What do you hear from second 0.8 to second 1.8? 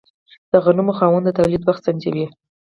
خاوند د تولید